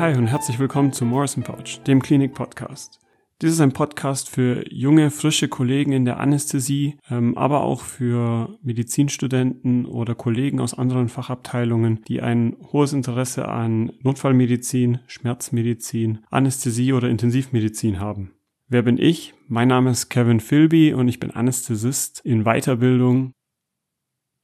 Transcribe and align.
hi 0.00 0.16
und 0.16 0.28
herzlich 0.28 0.58
willkommen 0.58 0.94
zu 0.94 1.04
Morrison 1.04 1.42
Pouch, 1.42 1.82
dem 1.86 2.00
Klinik-Podcast. 2.00 3.00
Dies 3.42 3.52
ist 3.52 3.60
ein 3.60 3.74
Podcast 3.74 4.30
für 4.30 4.64
junge, 4.72 5.10
frische 5.10 5.48
Kollegen 5.48 5.92
in 5.92 6.06
der 6.06 6.18
Anästhesie, 6.18 6.96
ähm, 7.10 7.36
aber 7.36 7.60
auch 7.60 7.82
für 7.82 8.56
Medizinstudenten 8.62 9.84
oder 9.84 10.14
Kollegen 10.14 10.58
aus 10.58 10.72
anderen 10.72 11.10
Fachabteilungen, 11.10 12.02
die 12.08 12.22
ein 12.22 12.56
hohes 12.72 12.94
Interesse 12.94 13.48
an 13.48 13.92
Notfallmedizin, 14.00 15.00
Schmerzmedizin, 15.06 16.20
Anästhesie 16.30 16.94
oder 16.94 17.10
Intensivmedizin 17.10 18.00
haben. 18.00 18.30
Wer 18.68 18.80
bin 18.80 18.96
ich? 18.96 19.34
Mein 19.48 19.68
Name 19.68 19.90
ist 19.90 20.08
Kevin 20.08 20.40
Philby 20.40 20.94
und 20.94 21.08
ich 21.08 21.20
bin 21.20 21.30
Anästhesist 21.30 22.22
in 22.24 22.44
Weiterbildung 22.44 23.34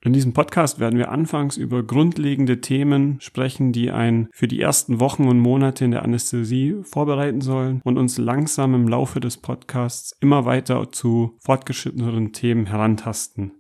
in 0.05 0.13
diesem 0.13 0.33
Podcast 0.35 0.79
werden 0.79 0.99
wir 0.99 1.11
anfangs 1.11 1.57
über 1.57 1.83
grundlegende 1.83 2.61
Themen 2.61 3.21
sprechen, 3.21 3.73
die 3.73 3.91
einen 3.91 4.29
für 4.33 4.47
die 4.47 4.61
ersten 4.61 5.01
Wochen 5.01 5.27
und 5.27 5.41
Monate 5.41 5.85
in 5.85 5.91
der 5.91 6.03
Anästhesie 6.03 6.77
vorbereiten 6.83 7.41
sollen 7.41 7.81
und 7.83 7.99
uns 7.99 8.19
langsam 8.19 8.75
im 8.75 8.87
Laufe 8.87 9.19
des 9.21 9.39
Podcasts 9.39 10.17
immer 10.21 10.45
weiter 10.45 10.93
zu 10.93 11.37
fortgeschritteneren 11.41 12.33
Themen 12.33 12.67
herantasten. 12.67 13.53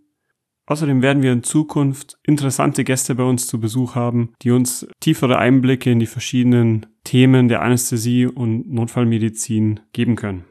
Außerdem 0.66 1.00
werden 1.00 1.22
wir 1.22 1.32
in 1.32 1.44
Zukunft 1.44 2.18
interessante 2.24 2.82
Gäste 2.84 3.14
bei 3.14 3.22
uns 3.22 3.46
zu 3.46 3.60
Besuch 3.60 3.94
haben, 3.94 4.32
die 4.42 4.50
uns 4.50 4.86
tiefere 5.00 5.38
Einblicke 5.38 5.90
in 5.90 6.00
die 6.00 6.06
verschiedenen 6.06 6.86
Themen 7.04 7.48
der 7.48 7.62
Anästhesie 7.62 8.26
und 8.26 8.70
Notfallmedizin 8.72 9.80
geben 9.92 10.16
können. 10.16 10.44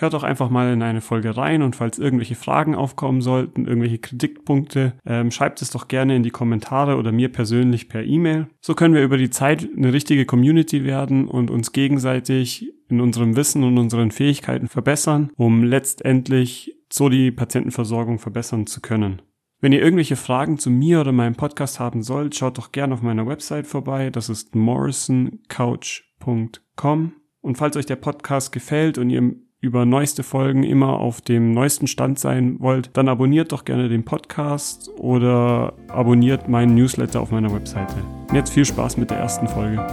Hört 0.00 0.14
doch 0.14 0.22
einfach 0.22 0.48
mal 0.48 0.72
in 0.72 0.82
eine 0.82 1.00
Folge 1.00 1.36
rein 1.36 1.60
und 1.60 1.74
falls 1.74 1.98
irgendwelche 1.98 2.36
Fragen 2.36 2.76
aufkommen 2.76 3.20
sollten, 3.20 3.66
irgendwelche 3.66 3.98
Kritikpunkte, 3.98 4.92
ähm, 5.04 5.32
schreibt 5.32 5.60
es 5.60 5.70
doch 5.70 5.88
gerne 5.88 6.14
in 6.14 6.22
die 6.22 6.30
Kommentare 6.30 6.94
oder 6.96 7.10
mir 7.10 7.32
persönlich 7.32 7.88
per 7.88 8.04
E-Mail. 8.04 8.46
So 8.60 8.76
können 8.76 8.94
wir 8.94 9.02
über 9.02 9.18
die 9.18 9.30
Zeit 9.30 9.68
eine 9.76 9.92
richtige 9.92 10.24
Community 10.24 10.84
werden 10.84 11.26
und 11.26 11.50
uns 11.50 11.72
gegenseitig 11.72 12.72
in 12.88 13.00
unserem 13.00 13.34
Wissen 13.34 13.64
und 13.64 13.76
unseren 13.76 14.12
Fähigkeiten 14.12 14.68
verbessern, 14.68 15.32
um 15.34 15.64
letztendlich 15.64 16.76
so 16.92 17.08
die 17.08 17.32
Patientenversorgung 17.32 18.20
verbessern 18.20 18.68
zu 18.68 18.80
können. 18.80 19.20
Wenn 19.60 19.72
ihr 19.72 19.82
irgendwelche 19.82 20.14
Fragen 20.14 20.58
zu 20.58 20.70
mir 20.70 21.00
oder 21.00 21.10
meinem 21.10 21.34
Podcast 21.34 21.80
haben 21.80 22.04
sollt, 22.04 22.36
schaut 22.36 22.58
doch 22.58 22.70
gerne 22.70 22.94
auf 22.94 23.02
meiner 23.02 23.26
Website 23.26 23.66
vorbei. 23.66 24.10
Das 24.10 24.28
ist 24.28 24.54
morrisoncouch.com. 24.54 27.12
Und 27.40 27.58
falls 27.58 27.76
euch 27.76 27.86
der 27.86 27.96
Podcast 27.96 28.52
gefällt 28.52 28.98
und 28.98 29.10
ihr 29.10 29.34
über 29.60 29.84
neueste 29.84 30.22
Folgen 30.22 30.62
immer 30.62 31.00
auf 31.00 31.20
dem 31.20 31.52
neuesten 31.52 31.86
Stand 31.86 32.18
sein 32.18 32.60
wollt, 32.60 32.90
dann 32.96 33.08
abonniert 33.08 33.52
doch 33.52 33.64
gerne 33.64 33.88
den 33.88 34.04
Podcast 34.04 34.90
oder 34.98 35.72
abonniert 35.88 36.48
meinen 36.48 36.74
Newsletter 36.74 37.20
auf 37.20 37.30
meiner 37.30 37.52
Webseite. 37.52 37.96
Jetzt 38.32 38.52
viel 38.52 38.64
Spaß 38.64 38.96
mit 38.96 39.10
der 39.10 39.18
ersten 39.18 39.48
Folge. 39.48 39.84